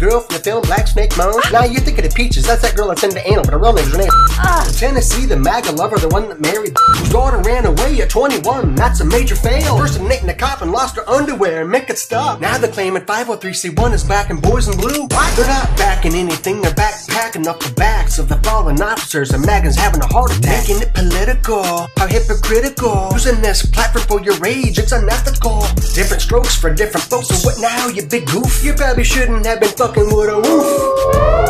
[0.00, 1.34] girl from the film Black Snake Moan?
[1.36, 1.50] Ah.
[1.52, 3.92] Now you're thinking of Peaches, that's that girl that's into anal, but her real name's
[3.92, 4.08] Renee.
[4.40, 4.66] Ah.
[4.72, 8.74] Tennessee, the MAGA lover, the one that married whose daughter ran away at 21.
[8.74, 9.76] That's a major fail.
[9.76, 12.40] Impersonating a cop and lost her underwear and make it stop.
[12.40, 15.02] Now they're claiming 503c1 is back in boys in blue.
[15.02, 15.36] What?
[15.36, 19.76] They're not backing anything, they're backpacking up the backs of the fallen officers and Megan's
[19.76, 20.68] having a heart attack.
[20.68, 21.62] Making it political,
[21.96, 23.10] how hypocritical.
[23.12, 25.60] Using this platform for your rage, it's unethical.
[25.94, 28.64] Different strokes for different folks, so what now, you big goof?
[28.64, 31.49] You probably shouldn't have been fucking with a wolf.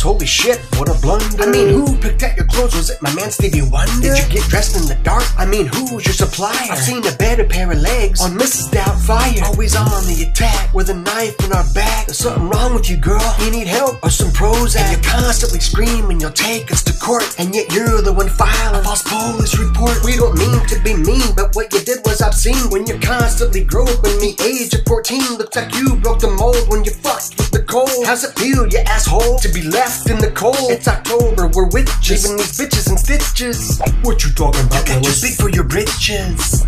[0.00, 1.42] Dress, holy shit, what a blunder.
[1.42, 2.74] I mean, who picked out your clothes?
[2.74, 4.00] Was it my man Stevie Wonder?
[4.00, 5.24] Did you get dressed in the dark?
[5.36, 6.72] I mean, who's your supplier?
[6.72, 8.70] I've seen a better pair of legs on Mrs.
[8.72, 9.42] Doubtfire.
[9.42, 12.06] Always on the attack with a knife in our back.
[12.06, 13.20] There's something wrong with you, girl.
[13.40, 14.80] You need help or some Prozac.
[14.80, 17.28] And you're constantly screaming, you'll take us to court.
[17.38, 20.00] And yet you're the one filing a false police report.
[20.04, 22.70] We don't mean to be mean, but what you did was obscene.
[22.70, 25.36] When you're constantly groping me, age of 14.
[25.36, 28.04] Looks like you broke the mold when you fucked with Nicole.
[28.06, 30.70] How's it feel, you asshole, to be left in the cold?
[30.70, 33.80] It's October, we're witches, leaving these bitches in stitches.
[34.02, 36.62] What you talking about, you too big for your britches.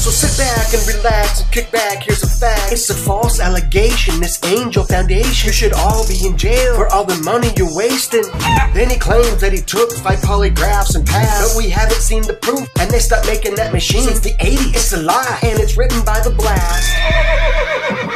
[0.00, 2.02] So sit back and relax and kick back.
[2.04, 2.72] Here's a fact.
[2.72, 4.18] It's a false allegation.
[4.20, 5.48] This angel foundation.
[5.48, 8.24] You should all be in jail for all the money you're wasting.
[8.72, 11.54] Then he claims that he took five polygraphs and passed.
[11.54, 12.68] But we haven't seen the proof.
[12.80, 14.74] And they stopped making that machine since the 80s.
[14.74, 15.38] It's a lie.
[15.42, 18.09] And it's written by the blast.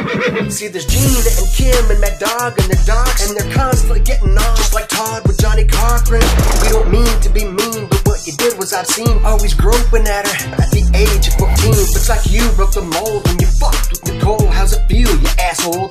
[0.49, 3.27] See, there's Gina and Kim and Mad Dog and their docs.
[3.29, 4.33] And they're constantly getting.
[4.57, 6.23] Just like Todd with Johnnie Cochran.
[6.63, 9.23] We don't mean to be mean, but what you did was obscene.
[9.23, 11.69] Always groping at her at the age of 14.
[11.69, 14.47] Looks like you broke the mold when you fucked with Nicole.
[14.47, 15.89] How's it feel, you asshole?